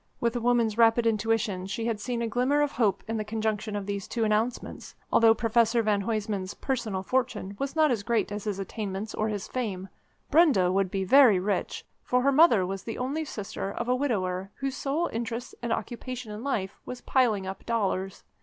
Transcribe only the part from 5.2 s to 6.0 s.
Professor